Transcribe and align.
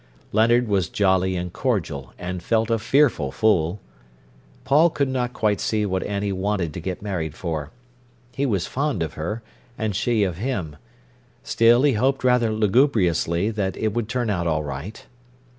Leonard 0.31 0.67
was 0.67 0.89
jolly 0.89 1.35
and 1.35 1.53
cordial, 1.53 2.11
and 2.17 2.41
felt 2.41 2.71
a 2.71 2.79
fearful 2.79 3.31
fool. 3.31 3.79
Paul 4.63 4.89
could 4.89 5.07
not 5.07 5.31
quite 5.31 5.61
see 5.61 5.85
what 5.85 6.01
Annie 6.01 6.31
wanted 6.31 6.73
to 6.73 6.79
get 6.79 7.03
married 7.03 7.35
for. 7.35 7.69
He 8.31 8.47
was 8.47 8.65
fond 8.65 9.03
of 9.03 9.13
her, 9.13 9.43
and 9.77 9.95
she 9.95 10.23
of 10.23 10.37
him. 10.37 10.75
Still, 11.43 11.83
he 11.83 11.93
hoped 11.93 12.23
rather 12.23 12.51
lugubriously 12.51 13.51
that 13.51 13.77
it 13.77 13.93
would 13.93 14.09
turn 14.09 14.31
out 14.31 14.47
all 14.47 14.63
right. 14.63 15.05